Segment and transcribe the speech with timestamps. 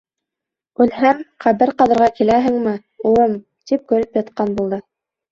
[0.83, 2.73] Үлһәм, ҡәбер ҡаҙырға киләһеңме,
[3.11, 3.35] улым,
[3.73, 4.81] тип көлөп ятҡан булды.